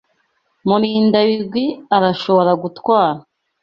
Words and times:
Murindabigwi 0.67 1.65
arashobora 1.95 2.51
kugutwara. 2.61 3.19